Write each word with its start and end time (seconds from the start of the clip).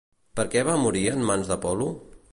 Per 0.39 0.45
què 0.55 0.63
va 0.69 0.77
morir 0.85 1.05
en 1.13 1.27
mans 1.31 1.53
d'Apol·lo? 1.53 1.91